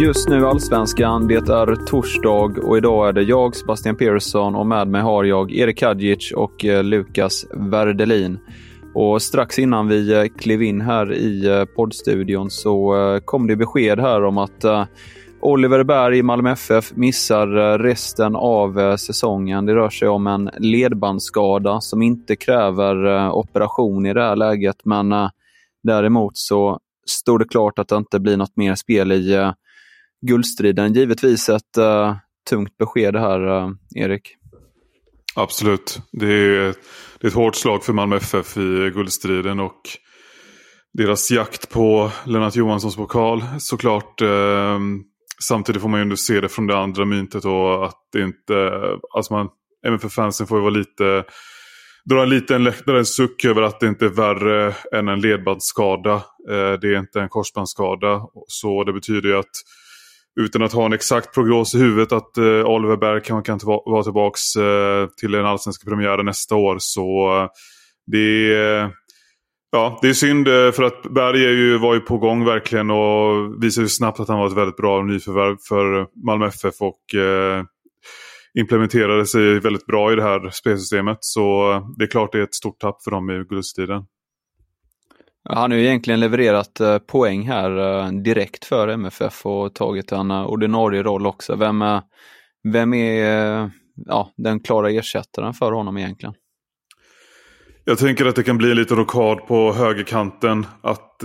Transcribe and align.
Just 0.00 0.28
nu 0.28 0.46
Allsvenskan, 0.46 1.26
det 1.26 1.34
är 1.34 1.86
torsdag 1.86 2.58
och 2.66 2.76
idag 2.76 3.08
är 3.08 3.12
det 3.12 3.22
jag, 3.22 3.56
Sebastian 3.56 3.96
Persson 3.96 4.54
och 4.54 4.66
med 4.66 4.88
mig 4.88 5.02
har 5.02 5.24
jag 5.24 5.52
Erik 5.52 5.82
Hadjic 5.82 6.32
och 6.32 6.64
eh, 6.64 6.84
Lukas 6.84 7.46
Werdelin. 7.52 8.38
Och 8.94 9.22
strax 9.22 9.58
innan 9.58 9.88
vi 9.88 10.12
eh, 10.12 10.24
klev 10.38 10.62
in 10.62 10.80
här 10.80 11.12
i 11.12 11.46
eh, 11.46 11.64
poddstudion 11.64 12.50
så 12.50 12.94
kom 13.24 13.46
det 13.46 13.56
besked 13.56 14.00
här 14.00 14.24
om 14.24 14.38
att 14.38 14.64
Oliver 15.40 15.84
Berg 15.84 16.18
i 16.18 16.22
Malmö 16.22 16.52
FF 16.52 16.92
missar 16.96 17.78
resten 17.78 18.36
av 18.36 18.96
säsongen. 18.96 19.66
Det 19.66 19.74
rör 19.74 19.90
sig 19.90 20.08
om 20.08 20.26
en 20.26 20.50
ledbandsskada 20.58 21.80
som 21.80 22.02
inte 22.02 22.36
kräver 22.36 23.28
operation 23.30 24.06
i 24.06 24.14
det 24.14 24.22
här 24.22 24.36
läget, 24.36 24.76
men 24.84 25.14
däremot 25.82 26.32
så 26.34 26.78
står 27.06 27.38
det 27.38 27.48
klart 27.48 27.78
att 27.78 27.88
det 27.88 27.96
inte 27.96 28.20
blir 28.20 28.36
något 28.36 28.56
mer 28.56 28.74
spel 28.74 29.12
i 29.12 29.52
guldstriden. 30.26 30.92
Givetvis 30.92 31.48
ett 31.48 31.78
uh, 31.78 32.16
tungt 32.50 32.78
besked 32.78 33.16
här, 33.16 33.40
uh, 33.40 33.70
Erik. 33.96 34.36
Absolut. 35.36 36.00
Det 36.12 36.26
är, 36.26 36.74
det 37.20 37.26
är 37.26 37.28
ett 37.28 37.34
hårt 37.34 37.54
slag 37.54 37.84
för 37.84 37.92
Malmö 37.92 38.16
FF 38.16 38.56
i 38.56 38.90
guldstriden 38.94 39.60
och 39.60 39.80
deras 40.92 41.30
jakt 41.30 41.70
på 41.70 42.10
Lennart 42.26 42.56
Johanssons 42.56 42.96
pokal 42.96 43.44
såklart. 43.58 44.20
Eh, 44.20 44.78
samtidigt 45.44 45.82
får 45.82 45.88
man 45.88 46.00
ju 46.00 46.02
ändå 46.02 46.16
se 46.16 46.40
det 46.40 46.48
från 46.48 46.66
det 46.66 46.78
andra 46.78 47.04
myntet 47.04 47.44
och 47.44 47.86
att 47.86 47.98
det 48.12 48.20
inte, 48.22 48.80
alltså 49.14 49.32
man, 49.32 49.48
även 49.86 49.98
för 49.98 50.08
fansen 50.08 50.46
får 50.46 50.58
ju 50.58 50.62
vara 50.62 50.74
lite, 50.74 51.24
dra 52.10 52.22
en 52.22 52.28
liten 52.28 52.64
läktarens 52.64 53.16
suck 53.16 53.44
över 53.44 53.62
att 53.62 53.80
det 53.80 53.86
inte 53.86 54.04
är 54.04 54.08
värre 54.08 54.74
än 54.92 55.08
en 55.08 55.20
ledbandsskada. 55.20 56.14
Eh, 56.50 56.72
det 56.80 56.94
är 56.94 56.98
inte 56.98 57.20
en 57.20 57.28
korsbandsskada. 57.28 58.22
Så 58.46 58.84
det 58.84 58.92
betyder 58.92 59.28
ju 59.28 59.38
att 59.38 59.54
utan 60.40 60.62
att 60.62 60.72
ha 60.72 60.86
en 60.86 60.92
exakt 60.92 61.34
prognos 61.34 61.74
i 61.74 61.78
huvudet 61.78 62.12
att 62.12 62.36
eh, 62.36 62.44
Oliver 62.44 62.96
Berg 62.96 63.22
kan, 63.22 63.42
kan 63.42 63.60
vara 63.64 64.02
tillbaka 64.02 64.38
eh, 64.60 65.08
till 65.20 65.32
den 65.32 65.46
allsvenska 65.46 65.90
premiären 65.90 66.26
nästa 66.26 66.56
år. 66.56 66.76
Så 66.78 67.36
eh, 67.36 67.48
det 68.06 68.54
är, 68.54 68.90
ja, 69.72 69.98
det 70.02 70.08
är 70.08 70.12
synd 70.12 70.48
eh, 70.48 70.72
för 70.72 70.82
att 70.82 71.02
Berg 71.02 71.44
är 71.44 71.52
ju, 71.52 71.78
var 71.78 71.94
ju 71.94 72.00
på 72.00 72.18
gång 72.18 72.44
verkligen 72.44 72.90
och 72.90 73.64
visade 73.64 73.84
ju 73.84 73.88
snabbt 73.88 74.20
att 74.20 74.28
han 74.28 74.38
var 74.38 74.46
ett 74.46 74.56
väldigt 74.56 74.76
bra 74.76 75.02
nyförvärv 75.02 75.56
för 75.68 76.06
Malmö 76.26 76.46
FF 76.46 76.74
och 76.80 77.14
eh, 77.14 77.64
implementerade 78.58 79.26
sig 79.26 79.60
väldigt 79.60 79.86
bra 79.86 80.12
i 80.12 80.16
det 80.16 80.22
här 80.22 80.50
spelsystemet. 80.50 81.18
Så 81.20 81.72
eh, 81.72 81.86
det 81.98 82.04
är 82.04 82.08
klart 82.08 82.32
det 82.32 82.38
är 82.38 82.42
ett 82.42 82.54
stort 82.54 82.80
tapp 82.80 83.02
för 83.04 83.10
dem 83.10 83.30
i 83.30 83.44
guldstriden. 83.44 84.02
Han 85.48 85.70
har 85.70 85.78
ju 85.78 85.84
egentligen 85.84 86.20
levererat 86.20 86.80
eh, 86.80 86.98
poäng 86.98 87.42
här 87.48 87.78
eh, 87.78 88.12
direkt 88.12 88.64
för 88.64 88.88
MFF 88.88 89.46
och 89.46 89.74
tagit 89.74 90.12
en 90.12 90.30
eh, 90.30 90.46
ordinarie 90.46 91.02
roll 91.02 91.26
också. 91.26 91.56
Vem 91.56 91.82
är, 91.82 92.02
vem 92.72 92.94
är 92.94 93.70
ja, 94.06 94.32
den 94.36 94.60
klara 94.60 94.90
ersättaren 94.90 95.54
för 95.54 95.72
honom 95.72 95.96
egentligen? 95.96 96.34
Jag 97.84 97.98
tänker 97.98 98.26
att 98.26 98.36
det 98.36 98.42
kan 98.42 98.58
bli 98.58 98.74
lite 98.74 98.94
rockad 98.94 99.20
rokad 99.20 99.46
på 99.46 99.72
högerkanten. 99.72 100.66
Att, 100.82 101.20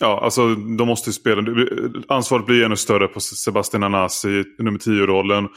ja, 0.00 0.20
alltså, 0.22 0.54
de 0.54 0.88
måste 0.88 1.12
spela. 1.12 1.42
Ansvaret 2.08 2.46
blir 2.46 2.64
ännu 2.64 2.76
större 2.76 3.08
på 3.08 3.20
Sebastian 3.20 3.82
Anasi 3.82 4.28
i 4.28 4.62
nummer 4.62 4.78
10-rollen. 4.78 5.48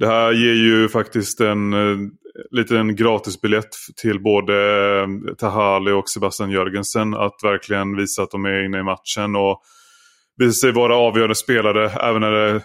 Det 0.00 0.06
här 0.06 0.32
ger 0.32 0.54
ju 0.54 0.88
faktiskt 0.88 1.40
en 1.40 1.72
eh, 1.72 1.98
liten 2.50 2.96
gratisbiljett 2.96 3.68
till 4.02 4.22
både 4.22 4.54
eh, 5.00 5.34
Tahali 5.38 5.92
och 5.92 6.08
Sebastian 6.08 6.50
Jörgensen 6.50 7.14
att 7.14 7.34
verkligen 7.42 7.96
visa 7.96 8.22
att 8.22 8.30
de 8.30 8.44
är 8.44 8.64
inne 8.64 8.78
i 8.78 8.82
matchen 8.82 9.36
och 9.36 9.62
visa 10.36 10.52
sig 10.52 10.72
vara 10.72 10.96
avgörande 10.96 11.34
spelare 11.34 11.90
även 11.90 12.20
när 12.20 12.30
det 12.30 12.62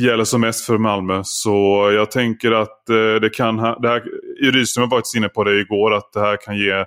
gäller 0.00 0.24
som 0.24 0.40
mest 0.40 0.66
för 0.66 0.78
Malmö. 0.78 1.20
Så 1.24 1.90
jag 1.94 2.10
tänker 2.10 2.52
att 2.52 2.88
eh, 2.88 3.20
det 3.20 3.30
kan, 3.34 3.56
det 3.56 3.88
här, 3.88 4.04
Rydström 4.42 4.88
var 4.88 4.98
faktiskt 4.98 5.16
inne 5.16 5.28
på 5.28 5.44
det 5.44 5.60
igår, 5.60 5.94
att 5.94 6.12
det 6.12 6.20
här 6.20 6.36
kan 6.36 6.58
ge 6.58 6.84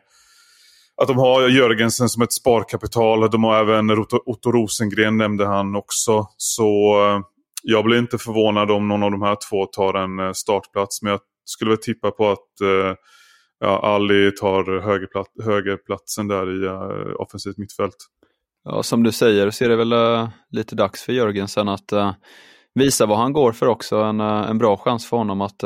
att 1.02 1.08
de 1.08 1.18
har 1.18 1.48
Jörgensen 1.48 2.10
som 2.10 2.22
ett 2.22 2.34
sparkapital. 2.34 3.32
De 3.32 3.44
har 3.44 3.60
även 3.60 3.92
Otto 4.26 4.52
Rosengren 4.52 5.18
nämnde 5.18 5.46
han 5.46 5.76
också. 5.76 6.28
Så 6.38 6.96
jag 7.64 7.86
blir 7.86 8.00
inte 8.00 8.18
förvånad 8.18 8.72
om 8.72 8.88
någon 8.88 9.04
av 9.04 9.12
de 9.12 9.22
här 9.22 9.38
två 9.50 9.66
tar 9.66 9.94
en 9.94 10.36
startplats. 10.36 11.02
Men 11.02 11.12
jag 11.12 11.20
skulle 11.46 11.72
väl 11.72 11.78
tippa 11.78 12.12
på 12.12 12.30
att 12.30 12.62
eh, 12.62 12.96
ja, 13.60 13.80
Ali 13.80 14.32
tar 14.32 14.82
högerplat 14.82 15.28
högerplatsen 15.44 16.28
där 16.28 16.64
i 16.64 16.68
uh, 16.68 17.16
offensivt 17.16 17.58
mittfält. 17.58 17.96
Ja, 18.64 18.84
som 18.84 19.04
du 19.04 19.12
säger 19.12 19.50
så 19.50 19.66
är 19.66 19.70
det 19.70 19.76
väl 19.76 19.94
uh, 19.94 20.30
lite 20.50 20.76
dags 20.76 21.04
för 21.04 21.14
Jörgensen 21.14 21.70
att 21.70 21.94
uh, 21.94 22.12
visa 22.74 23.06
vad 23.06 23.18
han 23.18 23.34
går 23.34 23.52
för 23.52 23.68
också. 23.68 23.96
En, 23.96 24.20
en 24.20 24.58
bra 24.58 24.78
chans 24.78 25.10
för 25.10 25.18
honom 25.18 25.42
att 25.42 25.64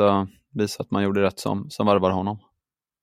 visa 0.54 0.82
att 0.82 0.90
man 0.90 1.02
gjorde 1.02 1.22
rätt 1.22 1.38
som, 1.38 1.70
som 1.70 1.86
värvade 1.86 2.14
honom. 2.14 2.38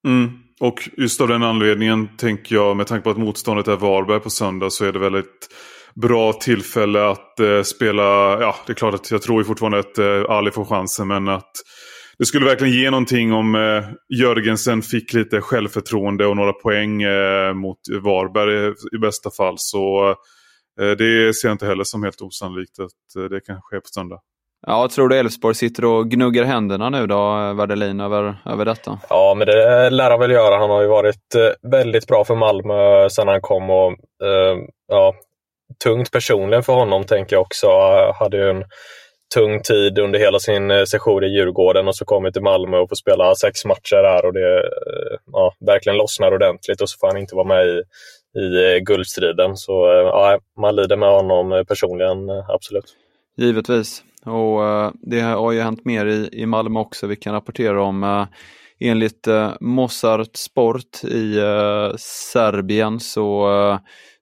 Mm. 0.08 0.32
Och 0.60 0.90
just 0.98 1.22
av 1.22 1.28
den 1.28 1.44
anledningen 1.44 2.18
tänker 2.18 2.56
jag, 2.56 2.78
med 2.78 2.88
tanke 2.88 3.04
på 3.04 3.10
att 3.10 3.18
motståndet 3.18 3.68
är 3.68 3.76
Varberg 3.76 4.20
på 4.20 4.30
söndag, 4.30 4.70
så 4.70 4.86
är 4.86 4.92
det 4.92 5.00
väl 5.00 5.16
ett 5.16 5.50
bra 5.96 6.34
tillfälle 6.34 7.10
att 7.10 7.40
eh, 7.40 7.62
spela, 7.62 8.04
ja 8.42 8.56
det 8.66 8.74
är 8.74 8.76
klart 8.76 8.94
att 8.94 9.12
jag 9.12 9.22
tror 9.22 9.42
ju 9.42 9.46
fortfarande 9.46 9.80
att 9.80 9.98
eh, 9.98 10.36
Ali 10.36 10.52
får 10.52 10.66
chansen, 10.66 11.08
men 11.08 11.28
att 11.28 11.52
det 12.18 12.26
skulle 12.26 12.46
verkligen 12.46 12.74
ge 12.74 12.92
någonting 12.92 13.34
om 13.34 13.56
eh, 13.56 13.84
Jörgensen 14.20 14.82
fick 14.82 15.14
lite 15.14 15.42
självförtroende 15.42 16.26
och 16.26 16.36
några 16.36 16.54
poäng 16.54 17.02
eh, 17.02 17.54
mot 17.54 17.78
Varberg 18.02 18.74
i 18.96 18.98
bästa 18.98 19.32
fall. 19.32 19.56
Så 19.58 20.10
eh, 20.82 20.92
det 20.98 21.36
ser 21.36 21.48
jag 21.48 21.54
inte 21.54 21.66
heller 21.66 21.84
som 21.84 22.04
helt 22.04 22.22
osannolikt 22.22 22.80
att 22.80 23.22
eh, 23.24 23.30
det 23.30 23.42
kan 23.42 23.62
ske 23.62 23.80
på 23.80 23.88
söndag. 23.88 24.20
Ja, 24.68 24.90
tror 24.96 25.10
du 25.10 25.18
Elfsborg 25.18 25.56
sitter 25.56 25.86
och 25.86 26.10
gnuggar 26.10 26.44
händerna 26.44 26.90
nu 26.90 27.08
då, 27.08 27.54
Werdelin, 27.54 28.00
över, 28.00 28.36
över 28.46 28.66
detta? 28.66 29.00
Ja, 29.10 29.36
men 29.38 29.48
det 29.48 29.90
lär 29.90 30.12
han 30.12 30.20
väl 30.20 30.32
göra. 30.32 30.58
Han 30.58 30.70
har 30.70 30.82
ju 30.82 30.88
varit 30.88 31.36
väldigt 31.72 32.08
bra 32.08 32.26
för 32.26 32.36
Malmö 32.36 33.10
sedan 33.10 33.28
han 33.28 33.42
kom 33.42 33.70
och 33.70 33.92
eh, 34.24 34.58
ja, 34.88 35.14
tungt 35.84 36.12
personligen 36.12 36.64
för 36.64 36.74
honom 36.74 37.04
tänker 37.04 37.36
jag 37.36 37.42
också. 37.42 37.68
Han 37.68 38.14
Hade 38.20 38.38
ju 38.38 38.50
en 38.50 38.64
tung 39.34 39.62
tid 39.62 40.00
under 40.00 40.20
hela 40.20 40.40
sin 40.40 40.72
eh, 40.72 40.84
session 40.84 41.24
i 41.24 41.28
Djurgården 41.28 41.88
och 41.88 41.96
så 41.96 42.06
kommer 42.06 42.32
till 42.32 42.42
Malmö 42.42 42.78
och 42.78 42.90
får 42.90 42.96
spela 42.96 43.36
sex 43.36 43.66
matcher 43.66 43.96
där 43.96 44.26
och 44.26 44.34
det 44.34 44.60
eh, 44.60 45.18
ja, 45.32 45.54
verkligen 45.66 45.98
lossnar 45.98 46.34
ordentligt 46.34 46.82
och 46.82 46.90
så 46.90 46.98
får 47.00 47.08
han 47.08 47.18
inte 47.18 47.36
vara 47.36 47.48
med 47.48 47.68
i, 47.68 47.82
i 48.40 48.74
eh, 48.74 48.80
guldstriden. 48.80 49.58
Så 49.58 49.72
ja, 50.12 50.40
man 50.60 50.76
lider 50.76 50.98
med 50.98 51.10
honom 51.10 51.66
personligen, 51.68 52.30
absolut. 52.30 52.96
Givetvis. 53.38 54.04
Och 54.26 54.92
det 55.02 55.20
har 55.20 55.52
ju 55.52 55.62
hänt 55.62 55.86
mer 55.86 56.06
i, 56.06 56.30
i 56.32 56.46
Malmö 56.46 56.80
också. 56.80 57.08
Vi 57.08 57.16
kan 57.16 57.34
rapportera 57.34 57.84
om 57.84 58.28
enligt 58.80 59.28
Mossart 59.60 60.36
Sport 60.36 61.04
i 61.04 61.40
Serbien 61.98 63.00
så 63.00 63.50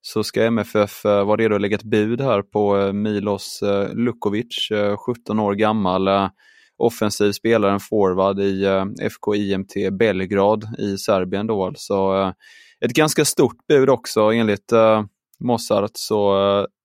så 0.01 0.23
ska 0.23 0.43
MFF 0.43 1.05
eh, 1.05 1.25
vara 1.25 1.37
redo 1.37 1.55
att 1.55 1.61
lägga 1.61 1.75
ett 1.75 1.83
bud 1.83 2.21
här 2.21 2.41
på 2.41 2.77
eh, 2.77 2.93
Milos 2.93 3.61
eh, 3.61 3.93
Lukovic, 3.93 4.69
17 5.05 5.39
år 5.39 5.53
gammal. 5.53 6.29
offensiv 6.77 7.31
spelare, 7.31 7.71
en 7.71 7.79
forward 7.79 8.39
i 8.39 8.65
FK 9.01 9.35
IMT 9.35 9.73
Belgrad 9.91 10.79
i 10.79 10.97
Serbien. 10.97 11.47
Då. 11.47 11.65
Alltså, 11.65 12.33
ett 12.85 12.93
ganska 12.93 13.25
stort 13.25 13.67
bud 13.67 13.89
också. 13.89 14.21
Enligt 14.21 14.73
Mossart 15.39 15.91
så 15.93 16.35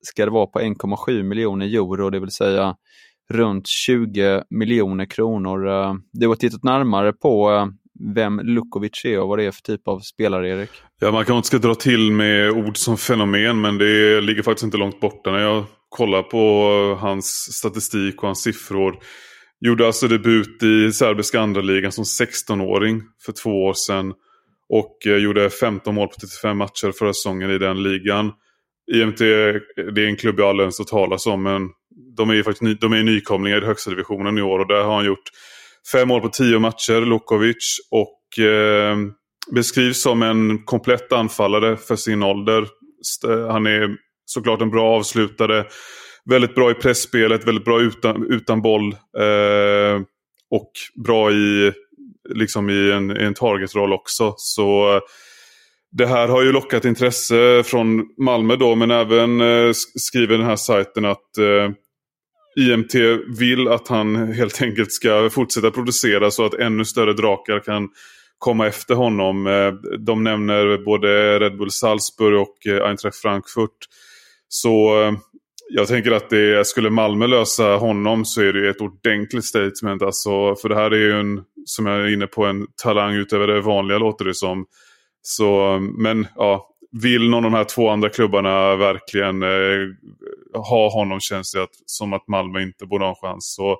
ska 0.03 0.25
det 0.25 0.31
vara 0.31 0.47
på 0.47 0.59
1,7 0.59 1.23
miljoner 1.23 1.67
euro, 1.67 2.11
det 2.11 2.21
vill 2.21 2.31
säga 2.31 2.77
runt 3.31 3.67
20 3.67 4.43
miljoner 4.51 5.05
kronor. 5.05 5.59
Du 6.13 6.29
har 6.29 6.35
tittat 6.35 6.63
närmare 6.63 7.13
på 7.13 7.51
vem 8.15 8.41
Lukovic 8.41 9.05
är 9.05 9.21
och 9.21 9.29
vad 9.29 9.39
det 9.39 9.45
är 9.45 9.51
för 9.51 9.63
typ 9.63 9.89
av 9.89 10.01
spelare, 10.01 10.49
Erik? 10.49 10.71
Ja, 11.01 11.11
man 11.13 11.25
kanske 11.25 11.37
inte 11.37 11.49
ska 11.49 11.59
dra 11.59 11.75
till 11.75 12.13
med 12.13 12.51
ord 12.51 12.77
som 12.77 12.99
fenomen, 12.99 13.61
men 13.61 13.79
det 13.79 14.21
ligger 14.21 14.43
faktiskt 14.43 14.65
inte 14.65 14.77
långt 14.77 15.01
borta 15.01 15.31
när 15.31 15.39
jag 15.39 15.65
kollar 15.89 16.23
på 16.23 16.39
hans 17.01 17.27
statistik 17.53 18.17
och 18.17 18.29
hans 18.29 18.43
siffror. 18.43 18.99
Gjorde 19.61 19.87
alltså 19.87 20.09
debut 20.09 20.63
i 20.63 20.93
serbiska 20.93 21.41
andra 21.41 21.61
ligan 21.61 21.93
som 21.93 22.05
16-åring 22.05 23.03
för 23.25 23.33
två 23.33 23.51
år 23.51 23.75
sedan. 23.75 24.13
Och 24.69 25.07
eh, 25.07 25.17
gjorde 25.17 25.51
15 25.51 25.95
mål 25.95 26.09
på 26.09 26.15
35 26.15 26.59
matcher 26.59 26.93
förra 26.99 27.13
säsongen 27.13 27.51
i 27.51 27.59
den 27.59 27.83
ligan. 27.83 28.33
IMT 28.95 29.19
det 29.19 30.03
är 30.03 30.07
en 30.07 30.17
klubb 30.17 30.39
jag 30.39 30.49
aldrig 30.49 30.65
ens 30.65 30.79
hört 30.79 30.89
talas 30.89 31.27
om, 31.27 31.43
men 31.43 31.69
de 32.17 32.31
är 32.31 32.43
faktiskt 32.43 32.81
de 32.81 32.93
är 32.93 33.03
nykomlingar 33.03 33.63
i 33.63 33.67
högsta 33.67 33.91
divisionen 33.91 34.39
i 34.39 34.43
år 34.43 34.59
och 34.59 34.69
där 34.69 34.83
har 34.83 34.95
han 34.95 35.05
gjort 35.05 35.31
Fem 35.93 36.09
mål 36.09 36.21
på 36.21 36.29
tio 36.29 36.59
matcher, 36.59 37.01
Lukovic. 37.01 37.79
Och 37.91 38.45
eh, 38.45 38.97
beskrivs 39.55 40.03
som 40.03 40.23
en 40.23 40.65
komplett 40.65 41.13
anfallare 41.13 41.77
för 41.77 41.97
sin 41.97 42.23
ålder. 42.23 42.67
Han 43.51 43.67
är 43.67 43.97
såklart 44.25 44.63
en 44.63 44.71
bra 44.71 44.97
avslutare. 44.97 45.65
Väldigt 46.31 46.55
bra 46.55 46.71
i 46.71 46.75
pressspelet, 46.75 47.47
väldigt 47.47 47.65
bra 47.65 47.81
utan, 47.81 48.27
utan 48.31 48.63
boll. 48.63 48.93
Eh, 49.19 50.01
och 50.51 50.71
bra 51.05 51.33
i, 51.33 51.73
liksom 52.35 52.71
i 52.71 52.93
en, 52.93 53.21
i 53.21 53.25
en 53.25 53.35
targetroll 53.35 53.93
också. 53.93 54.35
Så 54.37 55.01
det 55.93 56.07
här 56.07 56.29
har 56.29 56.43
ju 56.43 56.53
lockat 56.53 56.85
intresse 56.85 57.63
från 57.65 58.05
Malmö 58.19 58.57
då, 58.57 58.75
men 58.75 58.91
även 58.91 59.41
eh, 59.41 59.73
skriver 59.99 60.39
den 60.39 60.47
här 60.47 60.57
sajten 60.57 61.05
att 61.05 61.39
eh, 61.39 61.71
IMT 62.57 62.95
vill 63.39 63.69
att 63.69 63.89
han 63.89 64.33
helt 64.33 64.63
enkelt 64.63 64.93
ska 64.93 65.31
fortsätta 65.31 65.71
producera 65.71 66.31
så 66.31 66.45
att 66.45 66.55
ännu 66.55 66.85
större 66.85 67.13
drakar 67.13 67.61
kan 67.61 67.89
komma 68.39 68.67
efter 68.67 68.95
honom. 68.95 69.47
Eh, 69.47 69.73
de 69.99 70.25
nämner 70.25 70.85
både 70.85 71.39
Red 71.39 71.59
Bull 71.59 71.71
Salzburg 71.71 72.41
och 72.41 72.67
eh, 72.67 72.89
Eintracht 72.89 73.17
Frankfurt. 73.17 73.77
Så 74.49 75.03
eh, 75.03 75.13
jag 75.69 75.89
tänker 75.89 76.13
att 76.13 76.31
det, 76.31 76.67
skulle 76.67 76.91
Malmö 76.91 77.27
lösa 77.27 77.65
honom 77.65 78.25
så 78.25 78.43
är 78.43 78.53
det 78.53 78.69
ett 78.69 78.81
ordentligt 78.81 79.45
statement. 79.45 80.03
Alltså, 80.03 80.57
för 80.57 80.69
det 80.69 80.75
här 80.75 80.91
är 80.91 80.97
ju 80.97 81.21
en, 81.21 81.43
som 81.65 81.87
jag 81.87 82.01
är 82.01 82.13
inne 82.13 82.27
på, 82.27 82.45
en 82.45 82.67
talang 82.83 83.15
utöver 83.15 83.47
det 83.47 83.61
vanliga 83.61 83.99
låter 83.99 84.25
det 84.25 84.35
som. 84.35 84.67
Så, 85.23 85.79
men 85.99 86.27
ja, 86.37 86.69
vill 87.03 87.31
någon 87.31 87.45
av 87.45 87.51
de 87.51 87.57
här 87.57 87.65
två 87.65 87.89
andra 87.89 88.09
klubbarna 88.09 88.77
verkligen 88.77 89.43
eh, 89.43 89.49
ha 90.55 90.91
honom 90.93 91.21
känns 91.21 91.53
det 91.53 91.63
att, 91.63 91.75
som 91.87 92.13
att 92.13 92.29
Malmö 92.29 92.63
inte 92.63 92.87
borde 92.87 93.05
ha 93.05 93.11
en 93.11 93.15
chans. 93.15 93.55
Så 93.55 93.77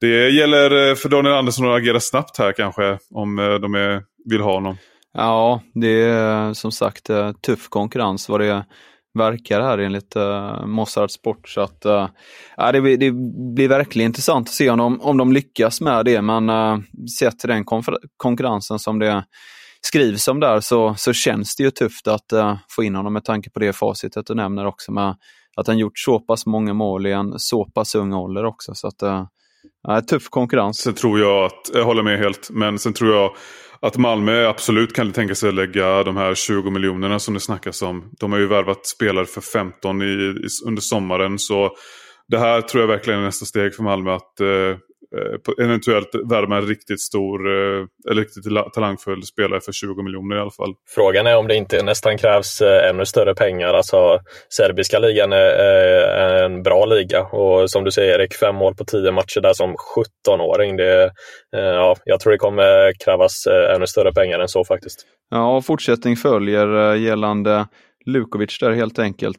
det 0.00 0.30
gäller 0.30 0.90
eh, 0.90 0.94
för 0.94 1.08
Daniel 1.08 1.34
Andersson 1.34 1.70
att 1.70 1.76
agera 1.76 2.00
snabbt 2.00 2.38
här 2.38 2.52
kanske 2.52 2.98
om 3.10 3.38
eh, 3.38 3.54
de 3.54 3.74
är, 3.74 4.02
vill 4.30 4.40
ha 4.40 4.52
honom. 4.52 4.76
Ja, 5.14 5.62
det 5.74 6.02
är 6.02 6.46
eh, 6.46 6.52
som 6.52 6.72
sagt 6.72 7.10
tuff 7.46 7.68
konkurrens 7.68 8.28
vad 8.28 8.40
det 8.40 8.64
verkar 9.14 9.60
här 9.60 9.78
enligt 9.78 10.16
uh, 10.16 10.66
Mossad 10.66 11.10
Sport. 11.10 11.48
Så 11.48 11.60
att, 11.60 11.86
uh, 11.86 12.08
det, 12.72 12.80
blir, 12.80 12.96
det 12.96 13.12
blir 13.54 13.68
verkligen 13.68 14.06
intressant 14.06 14.48
att 14.48 14.54
se 14.54 14.70
om 14.70 14.78
de, 14.78 15.00
om 15.00 15.16
de 15.16 15.32
lyckas 15.32 15.80
med 15.80 16.04
det. 16.04 16.22
Men 16.22 16.50
uh, 16.50 16.78
sett 17.18 17.38
till 17.38 17.48
den 17.48 17.64
konkurrensen 18.16 18.78
som 18.78 18.98
det 18.98 19.24
skrivs 19.80 20.28
om 20.28 20.40
där 20.40 20.60
så, 20.60 20.94
så 20.98 21.12
känns 21.12 21.56
det 21.56 21.62
ju 21.62 21.70
tufft 21.70 22.08
att 22.08 22.32
uh, 22.32 22.56
få 22.70 22.84
in 22.84 22.94
honom 22.94 23.12
med 23.12 23.24
tanke 23.24 23.50
på 23.50 23.60
det 23.60 23.72
facitet 23.72 24.26
du 24.26 24.34
nämner 24.34 24.66
också 24.66 24.92
med 24.92 25.16
att 25.56 25.66
han 25.66 25.78
gjort 25.78 25.98
så 25.98 26.20
pass 26.20 26.46
många 26.46 26.74
mål 26.74 27.06
i 27.06 27.12
en 27.12 27.38
så 27.38 27.64
pass 27.64 27.94
ung 27.94 28.12
ålder 28.12 28.44
också. 28.44 28.74
Så 28.74 28.88
att, 28.88 29.02
äh, 29.02 29.24
tuff 30.08 30.28
konkurrens. 30.28 30.78
Sen 30.78 30.94
tror 30.94 31.20
jag 31.20 31.44
att, 31.44 31.70
jag 31.74 31.84
håller 31.84 32.02
med 32.02 32.18
helt, 32.18 32.50
men 32.50 32.78
sen 32.78 32.92
tror 32.92 33.14
jag 33.14 33.30
att 33.80 33.96
Malmö 33.96 34.46
absolut 34.46 34.92
kan 34.92 35.12
tänka 35.12 35.34
sig 35.34 35.48
att 35.48 35.54
lägga 35.54 36.02
de 36.02 36.16
här 36.16 36.34
20 36.34 36.70
miljonerna 36.70 37.18
som 37.18 37.34
det 37.34 37.40
snackas 37.40 37.82
om. 37.82 38.10
De 38.20 38.32
har 38.32 38.38
ju 38.38 38.46
värvat 38.46 38.86
spelare 38.86 39.26
för 39.26 39.40
15 39.40 40.02
i, 40.02 40.04
i, 40.04 40.48
under 40.66 40.82
sommaren. 40.82 41.38
Så 41.38 41.70
det 42.28 42.38
här 42.38 42.60
tror 42.60 42.80
jag 42.80 42.88
verkligen 42.88 43.20
är 43.20 43.24
nästa 43.24 43.46
steg 43.46 43.74
för 43.74 43.82
Malmö. 43.82 44.14
Att 44.14 44.40
Eh, 44.40 44.76
eventuellt 45.58 46.14
värva 46.30 46.56
en 46.56 46.66
riktigt 46.66 47.00
stor, 47.00 47.48
eh, 47.48 47.86
eller 48.10 48.22
riktigt 48.22 48.44
talangfull 48.74 49.22
spelare 49.22 49.60
för 49.60 49.72
20 49.72 50.02
miljoner 50.02 50.36
i 50.36 50.40
alla 50.40 50.50
fall. 50.50 50.74
Frågan 50.90 51.26
är 51.26 51.36
om 51.36 51.48
det 51.48 51.54
inte 51.54 51.82
nästan 51.82 52.18
krävs 52.18 52.60
eh, 52.60 52.90
ännu 52.90 53.06
större 53.06 53.34
pengar. 53.34 53.74
Alltså, 53.74 54.20
serbiska 54.48 54.98
ligan 54.98 55.32
är 55.32 56.44
en 56.44 56.62
bra 56.62 56.84
liga 56.84 57.22
och 57.22 57.70
som 57.70 57.84
du 57.84 57.90
säger 57.90 58.18
Erik, 58.18 58.34
fem 58.34 58.54
mål 58.54 58.74
på 58.74 58.84
tio 58.84 59.12
matcher 59.12 59.40
där 59.40 59.52
som 59.52 59.74
17-åring. 59.96 60.76
Det, 60.76 61.12
ja, 61.50 61.96
jag 62.04 62.20
tror 62.20 62.32
det 62.32 62.38
kommer 62.38 62.92
krävas 63.04 63.46
ännu 63.76 63.86
större 63.86 64.12
pengar 64.12 64.38
än 64.38 64.48
så 64.48 64.64
faktiskt. 64.64 65.06
Ja, 65.30 65.62
fortsättning 65.62 66.16
följer 66.16 66.94
gällande 66.94 67.66
Lukovic 68.06 68.58
där 68.58 68.70
helt 68.70 68.98
enkelt. 68.98 69.38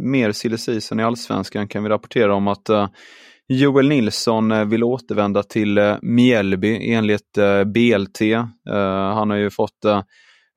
Mer 0.00 0.32
silly 0.32 0.56
season 0.56 1.00
i 1.00 1.02
allsvenskan 1.02 1.68
kan 1.68 1.82
vi 1.82 1.88
rapportera 1.88 2.34
om 2.34 2.48
att 2.48 2.70
uh, 2.70 2.88
Joel 3.48 3.88
Nilsson 3.88 4.52
uh, 4.52 4.64
vill 4.64 4.84
återvända 4.84 5.42
till 5.42 5.78
uh, 5.78 5.96
Mjällby 6.02 6.92
enligt 6.92 7.38
BLT. 7.66 8.20
han 9.14 9.30
har 9.30 9.36
ju 9.36 9.50
fått 9.50 9.78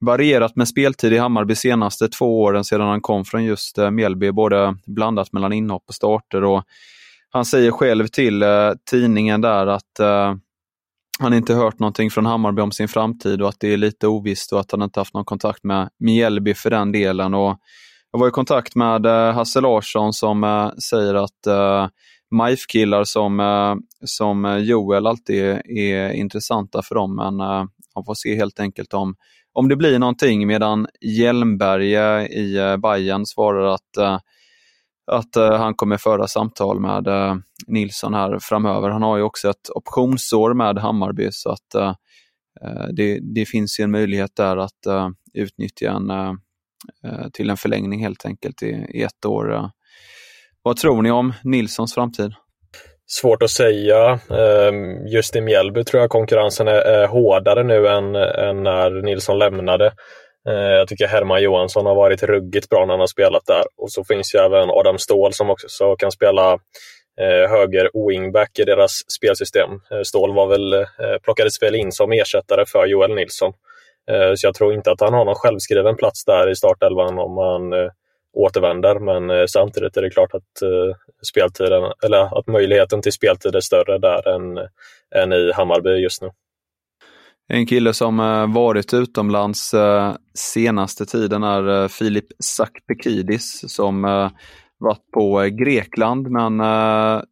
varierat 0.05 0.55
med 0.55 0.67
speltid 0.67 1.13
i 1.13 1.17
Hammarby 1.17 1.55
senaste 1.55 2.07
två 2.07 2.41
åren 2.41 2.63
sedan 2.63 2.87
han 2.87 3.01
kom 3.01 3.25
från 3.25 3.43
just 3.43 3.77
Mjällby, 3.91 4.31
både 4.31 4.75
blandat 4.85 5.33
mellan 5.33 5.53
inhopp 5.53 5.83
och 5.87 5.95
starter. 5.95 6.43
Och 6.43 6.63
han 7.29 7.45
säger 7.45 7.71
själv 7.71 8.07
till 8.07 8.43
tidningen 8.89 9.41
där 9.41 9.67
att 9.67 9.99
han 11.19 11.33
inte 11.33 11.53
hört 11.53 11.79
någonting 11.79 12.11
från 12.11 12.25
Hammarby 12.25 12.61
om 12.61 12.71
sin 12.71 12.87
framtid 12.87 13.41
och 13.41 13.49
att 13.49 13.59
det 13.59 13.73
är 13.73 13.77
lite 13.77 14.07
ovisst 14.07 14.53
och 14.53 14.59
att 14.59 14.71
han 14.71 14.81
inte 14.81 14.99
haft 14.99 15.13
någon 15.13 15.25
kontakt 15.25 15.63
med 15.63 15.89
Mjällby 15.99 16.53
för 16.53 16.69
den 16.69 16.91
delen. 16.91 17.33
Och 17.33 17.57
jag 18.11 18.19
var 18.19 18.27
i 18.27 18.31
kontakt 18.31 18.75
med 18.75 19.05
eh, 19.05 19.33
Hasse 19.33 19.61
Larsson 19.61 20.13
som 20.13 20.43
eh, 20.43 20.71
säger 20.71 21.15
att 21.15 21.47
eh, 21.47 21.53
uh, 21.53 21.87
MIF-killar 22.31 23.03
som, 23.03 23.39
eh, 23.39 23.75
som 24.05 24.45
eh, 24.45 24.57
Joel 24.57 25.07
alltid 25.07 25.43
är, 25.43 25.71
är 25.77 26.11
intressanta 26.11 26.81
för 26.81 26.95
dem, 26.95 27.15
men 27.15 27.35
man 27.95 28.05
får 28.05 28.13
se 28.13 28.35
helt 28.35 28.59
enkelt 28.59 28.93
om, 28.93 29.15
om 29.53 29.67
det 29.67 29.75
blir 29.75 29.99
någonting 29.99 30.47
medan 30.47 30.87
Hjelmberg 31.01 31.93
i 32.25 32.59
uh, 32.59 32.77
Bayern 32.77 33.25
svarar 33.25 33.65
att, 33.65 34.21
att 35.11 35.35
han 35.35 35.73
kommer 35.73 35.97
föra 35.97 36.27
samtal 36.27 36.79
med 36.79 37.07
Nilsson 37.67 38.13
här 38.13 38.39
framöver. 38.41 38.89
Han 38.89 39.01
har 39.01 39.17
ju 39.17 39.23
också 39.23 39.49
ett 39.49 39.69
optionsår 39.75 40.53
med 40.53 40.77
Hammarby 40.77 41.29
så 41.31 41.49
att 41.49 41.97
det, 42.93 43.19
det 43.35 43.45
finns 43.45 43.79
en 43.79 43.91
möjlighet 43.91 44.35
där 44.35 44.57
att 44.57 45.11
utnyttja 45.33 45.91
en 45.91 46.11
Eh, 47.05 47.29
till 47.33 47.49
en 47.49 47.57
förlängning 47.57 48.03
helt 48.03 48.25
enkelt 48.25 48.63
i, 48.63 48.85
i 48.93 49.03
ett 49.03 49.25
år. 49.25 49.53
Eh, 49.53 49.69
vad 50.63 50.77
tror 50.77 51.01
ni 51.01 51.11
om 51.11 51.33
Nilssons 51.43 51.93
framtid? 51.93 52.31
Svårt 53.07 53.43
att 53.43 53.49
säga. 53.49 54.19
Ehm, 54.29 55.07
just 55.07 55.35
i 55.35 55.41
Mjällby 55.41 55.83
tror 55.83 56.01
jag 56.01 56.09
konkurrensen 56.09 56.67
är 56.67 57.07
hårdare 57.07 57.63
nu 57.63 57.87
än, 57.87 58.15
än 58.15 58.63
när 58.63 59.01
Nilsson 59.01 59.39
lämnade. 59.39 59.85
Eh, 60.49 60.53
jag 60.53 60.87
tycker 60.87 61.07
Herman 61.07 61.43
Johansson 61.43 61.85
har 61.85 61.95
varit 61.95 62.23
ruggigt 62.23 62.69
bra 62.69 62.85
när 62.85 62.93
han 62.93 62.99
har 62.99 63.07
spelat 63.07 63.45
där. 63.45 63.63
Och 63.77 63.91
så 63.91 64.03
finns 64.03 64.35
ju 64.35 64.39
även 64.39 64.69
Adam 64.69 64.97
Ståhl 64.97 65.33
som 65.33 65.49
också 65.49 65.95
kan 65.95 66.11
spela 66.11 66.57
höger 67.49 68.07
wingback 68.07 68.59
i 68.59 68.63
deras 68.63 68.91
spelsystem. 68.91 69.69
Ståhl 70.03 70.33
var 70.35 70.47
väl, 70.47 70.85
plockades 71.23 71.61
väl 71.61 71.75
in 71.75 71.91
som 71.91 72.11
ersättare 72.11 72.65
för 72.65 72.85
Joel 72.85 73.15
Nilsson. 73.15 73.53
Eh, 74.09 74.35
så 74.35 74.47
jag 74.47 74.55
tror 74.55 74.73
inte 74.73 74.91
att 74.91 75.01
han 75.01 75.13
har 75.13 75.25
någon 75.25 75.35
självskriven 75.35 75.95
plats 75.95 76.25
där 76.25 76.51
i 76.51 76.55
startelvan 76.55 77.19
om 77.19 77.37
han 77.37 77.73
eh, 77.73 77.91
återvänder. 78.33 78.99
Men 78.99 79.29
eh, 79.29 79.45
samtidigt 79.47 79.97
är 79.97 80.01
det 80.01 80.09
klart 80.09 80.33
att 80.33 80.69
speltiden, 81.27 81.83
eller 82.03 82.39
att 82.39 82.47
möjligheten 82.47 83.01
till 83.01 83.11
speltid 83.11 83.55
är 83.55 83.59
större 83.59 83.97
där 83.97 84.27
än, 84.27 84.57
än 85.15 85.33
i 85.33 85.51
Hammarby 85.55 85.89
just 85.89 86.21
nu. 86.21 86.29
En 87.47 87.65
kille 87.65 87.93
som 87.93 88.17
varit 88.53 88.93
utomlands 88.93 89.71
senaste 90.33 91.05
tiden 91.05 91.43
är 91.43 91.87
Filip 91.87 92.25
Sakpekidis 92.39 93.75
som 93.75 94.01
varit 94.77 95.11
på 95.13 95.49
Grekland 95.63 96.27
men 96.27 96.57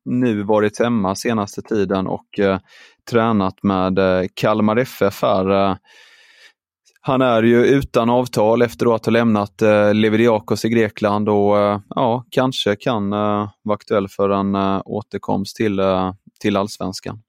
nu 0.05 0.43
varit 0.43 0.79
hemma 0.79 1.15
senaste 1.15 1.61
tiden 1.61 2.07
och 2.07 2.27
tränat 3.09 3.63
med 3.63 3.99
Kalmar 4.33 4.77
FF 4.77 5.21
här. 5.21 5.77
Han 7.01 7.22
är 7.22 7.44
ju 7.44 7.65
utan 7.65 8.10
avtal 8.10 8.62
efter 8.62 8.96
att 8.96 9.06
ha 9.06 9.12
lämnat 9.12 9.62
eh, 9.62 9.94
Leveriakos 9.94 10.65
i 10.65 10.70
Grekland 10.70 11.29
och 11.29 11.60
eh, 11.60 11.79
ja, 11.89 12.25
kanske 12.32 12.75
kan 12.75 13.13
eh, 13.13 13.50
vara 13.63 13.75
aktuell 13.75 14.08
för 14.08 14.29
en 14.29 14.56
eh, 14.56 14.82
återkomst 14.86 15.56
till, 15.56 15.79
eh, 15.79 16.13
till 16.41 16.58
allsvenskan. 16.58 17.22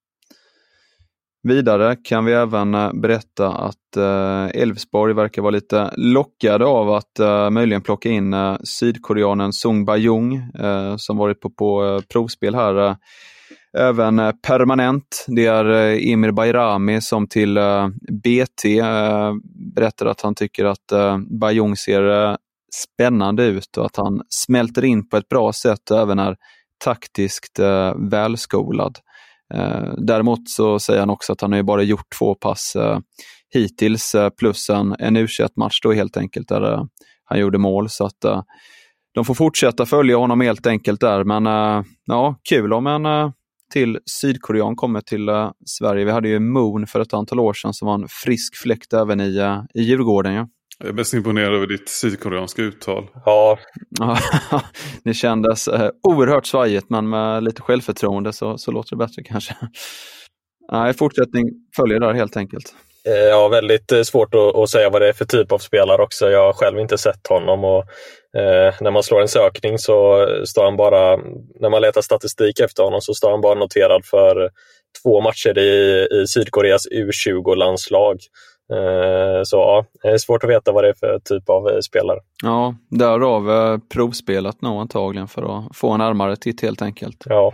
Vidare 1.43 1.97
kan 2.05 2.25
vi 2.25 2.33
även 2.33 2.75
eh, 2.75 2.93
berätta 2.93 3.53
att 3.53 3.97
eh, 3.97 4.63
Elfsborg 4.63 5.15
verkar 5.15 5.43
vara 5.43 5.51
lite 5.51 5.91
lockade 5.97 6.65
av 6.67 6.91
att 6.91 7.19
eh, 7.19 7.51
möjligen 7.51 7.83
plocka 7.83 8.09
in 8.09 8.35
eh, 8.35 8.57
sydkoreanen 8.65 9.53
Sung 9.53 9.85
Ba-Jung 9.85 10.35
eh, 10.59 10.97
som 10.97 11.17
varit 11.17 11.41
på, 11.41 11.51
på 11.51 11.85
eh, 11.85 12.01
provspel 12.13 12.55
här 12.55 12.89
eh, 12.89 12.97
även 13.79 14.19
eh, 14.19 14.33
permanent. 14.47 15.25
Det 15.29 15.47
är 15.47 15.71
eh, 15.71 16.13
Emir 16.13 16.31
Bayrami 16.31 17.01
som 17.01 17.27
till 17.27 17.57
eh, 17.57 17.89
BT 18.11 18.65
berättar 19.75 20.07
att 20.07 20.21
han 20.21 20.35
tycker 20.35 20.65
att 20.65 20.93
eh, 20.93 21.19
Bajong 21.41 21.77
ser 21.77 22.31
eh, 22.31 22.37
spännande 22.75 23.45
ut 23.45 23.77
och 23.77 23.87
att 23.87 23.97
han 23.97 24.23
smälter 24.29 24.85
in 24.85 25.09
på 25.09 25.17
ett 25.17 25.29
bra 25.29 25.53
sätt 25.53 25.91
och 25.91 25.99
även 25.99 26.19
är 26.19 26.37
taktiskt 26.85 27.59
eh, 27.59 27.95
välskolad. 28.11 28.99
Däremot 29.99 30.51
så 30.51 30.79
säger 30.79 31.01
han 31.01 31.11
också 31.11 31.33
att 31.33 31.41
han 31.41 31.53
har 31.53 31.57
ju 31.57 31.63
bara 31.63 31.83
gjort 31.83 32.07
två 32.19 32.35
pass 32.35 32.77
hittills 33.55 34.15
plus 34.39 34.71
en, 34.71 34.97
en 34.99 35.17
u 35.17 35.27
match 35.57 35.81
då 35.83 35.93
helt 35.93 36.17
enkelt 36.17 36.49
där 36.49 36.87
han 37.25 37.39
gjorde 37.39 37.59
mål. 37.59 37.89
Så 37.89 38.07
att 38.07 38.45
de 39.15 39.25
får 39.25 39.35
fortsätta 39.35 39.87
följa 39.87 40.17
honom 40.17 40.41
helt 40.41 40.67
enkelt 40.67 41.01
där. 41.01 41.25
Men 41.25 41.45
ja, 42.05 42.37
kul 42.49 42.73
om 42.73 42.87
en 42.87 43.33
till 43.71 43.99
Sydkorean 44.21 44.77
kommer 44.77 45.01
till 45.01 45.29
uh, 45.29 45.51
Sverige. 45.67 46.05
Vi 46.05 46.11
hade 46.11 46.29
ju 46.29 46.39
Moon 46.39 46.87
för 46.87 47.01
ett 47.01 47.15
antal 47.15 47.41
år 47.41 47.53
sedan 47.53 47.75
som 47.75 47.87
var 47.87 47.95
en 47.95 48.09
frisk 48.09 48.57
fläkt 48.57 48.93
även 48.93 49.21
i, 49.21 49.41
uh, 49.41 49.63
i 49.75 49.83
Djurgården. 49.83 50.35
Ja. 50.35 50.49
Jag 50.79 50.89
är 50.89 50.93
mest 50.93 51.15
imponerad 51.15 51.55
över 51.55 51.67
ditt 51.67 51.89
sydkoreanska 51.89 52.63
uttal. 52.63 53.07
Ja. 53.25 53.59
det 55.05 55.15
kändes 55.15 55.69
uh, 55.69 55.89
oerhört 56.03 56.47
svajigt 56.47 56.91
men 56.91 57.09
med 57.09 57.45
lite 57.45 57.63
självförtroende 57.63 58.33
så, 58.33 58.59
så 58.59 58.71
låter 58.71 58.91
det 58.91 58.97
bättre 58.97 59.23
kanske. 59.23 59.57
Nej, 60.73 60.95
fortsättning 60.95 61.45
följer 61.77 62.01
där 62.01 62.13
helt 62.13 62.37
enkelt. 62.37 62.75
Ja, 63.05 63.49
väldigt 63.49 64.07
svårt 64.07 64.35
att, 64.35 64.57
att, 64.57 64.71
säga 64.71 64.91
vad 64.91 65.03
det 65.03 65.09
är 65.09 65.13
för 65.13 65.25
typ 65.25 65.53
av 65.53 65.59
spelare 65.59 66.03
också. 66.03 66.31
Jag 66.31 66.47
har 66.47 66.53
själv 66.53 66.79
inte 66.79 66.99
sett 66.99 67.27
honom 67.27 67.65
och 67.65 67.85
Eh, 68.37 68.75
när 68.81 68.91
man 68.91 69.03
slår 69.03 69.21
en 69.21 69.29
sökning 69.29 69.79
så 69.79 70.27
står 70.45 70.65
han 70.65 70.77
bara, 70.77 71.17
när 71.61 71.71
man 71.71 71.83
letar 71.83 72.01
statistik 72.01 72.61
efter 72.61 72.83
honom 72.83 73.01
så 73.01 73.15
står 73.15 73.31
han 73.31 73.41
bara 73.41 73.55
noterad 73.55 74.05
för 74.05 74.51
två 75.03 75.21
matcher 75.21 75.59
i, 75.59 76.07
i 76.11 76.27
Sydkoreas 76.27 76.89
U20-landslag. 76.89 78.19
Eh, 78.73 79.43
så 79.45 79.57
ja, 79.57 79.85
det 80.03 80.09
är 80.09 80.19
svårt 80.19 80.45
att 80.45 80.51
veta 80.51 80.73
vad 80.73 80.85
det 80.85 80.89
är 80.89 80.95
för 80.95 81.19
typ 81.25 81.49
av 81.49 81.69
eh, 81.69 81.79
spelare. 81.81 82.19
Ja, 82.43 82.75
därav 82.91 83.51
eh, 83.51 83.79
provspelat 83.95 84.63
nog 84.63 84.81
antagligen 84.81 85.29
för 85.29 85.59
att 85.59 85.77
få 85.77 85.91
en 85.91 85.99
närmare 85.99 86.37
titt 86.37 86.63
helt 86.63 86.83
enkelt. 86.83 87.25
Ja. 87.29 87.53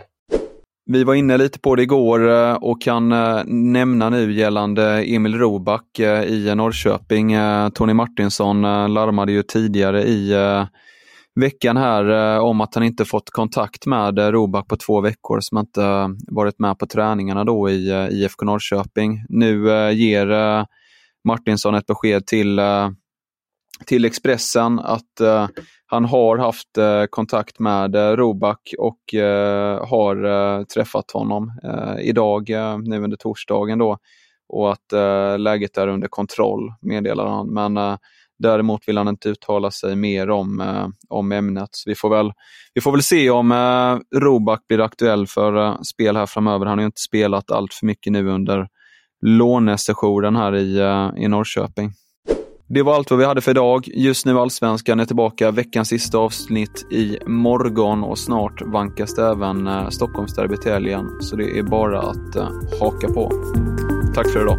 Vi 0.89 1.05
var 1.05 1.15
inne 1.15 1.37
lite 1.37 1.59
på 1.59 1.75
det 1.75 1.83
igår 1.83 2.29
eh, 2.29 2.55
och 2.55 2.83
kan 2.83 3.13
eh, 3.13 3.45
nämna 3.47 4.11
nu 4.11 4.33
gällande 4.33 5.03
Emil 5.03 5.39
Roback 5.39 5.99
eh, 5.99 6.23
i 6.23 6.55
Norrköping. 6.55 7.37
Tony 7.75 7.93
Martinsson 7.93 8.63
larmade 8.95 9.33
ju 9.33 9.43
tidigare 9.43 10.03
i 10.03 10.35
veckan 11.41 11.77
här 11.77 12.39
om 12.41 12.61
att 12.61 12.75
han 12.75 12.85
inte 12.85 13.05
fått 13.05 13.31
kontakt 13.31 13.87
med 13.87 14.19
Roback 14.19 14.69
på 14.69 14.77
två 14.77 15.01
veckor 15.01 15.41
som 15.41 15.59
inte 15.59 16.11
varit 16.29 16.59
med 16.59 16.79
på 16.79 16.87
träningarna 16.87 17.45
då 17.45 17.71
i 17.71 18.09
IFK 18.11 18.45
Norrköping. 18.45 19.25
Nu 19.29 19.69
ger 19.93 20.27
Martinsson 21.29 21.75
ett 21.75 21.87
besked 21.87 22.27
till, 22.27 22.61
till 23.85 24.05
Expressen 24.05 24.79
att 24.79 25.21
eh, 25.21 25.49
han 25.87 26.05
har 26.05 26.39
haft 26.39 26.79
eh, 26.79 27.05
kontakt 27.11 27.59
med 27.59 27.95
eh, 27.95 28.17
Roback 28.17 28.75
och 28.79 29.15
eh, 29.15 29.89
har 29.89 30.25
eh, 30.25 30.65
träffat 30.65 31.11
honom 31.11 31.53
idag, 32.01 32.49
nu 32.83 33.05
under 33.05 33.17
torsdagen 33.17 33.79
då. 33.79 33.99
Och 34.49 34.73
att 34.73 34.93
läget 35.39 35.79
är 35.79 35.89
under 35.89 36.09
kontroll, 36.09 36.73
meddelar 36.83 37.27
han. 37.27 37.55
Men 37.55 37.99
däremot 38.39 38.89
vill 38.89 38.99
han 38.99 39.09
inte 39.09 39.29
uttala 39.29 39.71
sig 39.71 39.97
mer 39.97 40.31
om, 40.31 40.63
om 41.09 41.33
ämnet. 41.33 41.69
Så 41.71 41.91
vi 41.91 41.95
får 41.95 42.11
väl, 42.11 42.33
vi 42.75 42.81
får 42.81 42.93
väl 42.93 43.03
se 43.03 43.31
om 43.31 43.53
Roback 44.17 44.67
blir 44.69 44.81
aktuell 44.81 45.27
för 45.27 45.85
spel 45.85 46.17
här 46.17 46.27
framöver. 46.27 46.67
Han 46.67 46.79
har 46.79 46.83
ju 46.83 46.87
inte 46.87 47.01
spelat 47.01 47.51
allt 47.51 47.75
för 47.75 47.87
mycket 47.87 48.13
nu 48.13 48.29
under 48.29 48.69
lånesessionen 49.21 50.37
här 50.37 50.57
i, 50.57 50.79
i 51.25 51.29
Norrköping. 51.29 51.93
Det 52.69 52.83
var 52.83 52.95
allt 52.95 53.11
vad 53.11 53.19
vi 53.19 53.25
hade 53.25 53.41
för 53.41 53.51
idag. 53.51 53.89
Just 53.95 54.27
nu 54.27 54.39
Allsvenskan 54.39 55.01
är 55.01 55.05
tillbaka. 55.05 55.51
Veckans 55.51 55.89
sista 55.89 56.19
avsnitt 56.19 56.87
i 56.91 57.19
morgon 57.27 58.05
och 58.05 58.19
snart 58.19 58.63
vankas 58.63 59.15
det 59.15 59.27
även 59.27 59.67
eh, 59.67 59.89
Stockholmsderbyt 59.89 60.65
helgen. 60.65 61.07
Så 61.21 61.37
det 61.37 61.59
är 61.59 61.63
bara 61.63 62.01
att 62.01 62.37
eh, 62.37 62.49
haka 62.81 63.09
på. 63.09 63.33
Tack 64.15 64.29
för 64.29 64.43
idag. 64.43 64.59